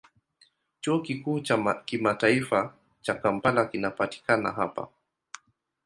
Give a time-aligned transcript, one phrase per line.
[0.81, 4.87] Chuo Kikuu cha Kimataifa cha Kampala kinapatikana hapa.